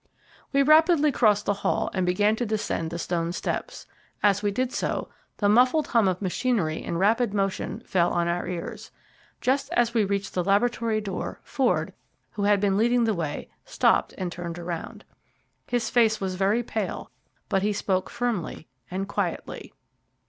We 0.51 0.63
rapidly 0.63 1.11
crossed 1.11 1.45
the 1.45 1.53
hall 1.53 1.91
and 1.93 2.07
began 2.07 2.35
to 2.37 2.45
descend 2.47 2.89
the 2.89 2.97
stone 2.97 3.31
steps. 3.33 3.85
As 4.23 4.41
we 4.41 4.49
did 4.49 4.73
so 4.73 5.09
the 5.37 5.47
muffled 5.47 5.89
hum 5.89 6.07
of 6.07 6.23
machinery 6.23 6.83
in 6.83 6.97
rapid 6.97 7.35
motion 7.35 7.81
fell 7.85 8.11
on 8.11 8.27
our 8.27 8.47
ears. 8.47 8.89
Just 9.41 9.71
as 9.73 9.93
we 9.93 10.03
reached 10.03 10.33
the 10.33 10.43
laboratory 10.43 11.01
door 11.01 11.39
Ford, 11.43 11.93
who 12.31 12.45
had 12.45 12.59
been 12.59 12.77
leading 12.77 13.03
the 13.03 13.13
way, 13.13 13.51
stopped 13.63 14.15
and 14.17 14.31
turned 14.31 14.57
round. 14.57 15.05
His 15.67 15.91
face 15.91 16.19
was 16.19 16.33
very 16.33 16.63
pale, 16.63 17.11
but 17.47 17.61
he 17.61 17.71
spoke 17.71 18.09
firmly 18.09 18.67
and 18.89 19.07
quietly. 19.07 19.71